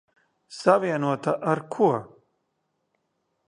[0.59, 1.91] Savienota ar ko?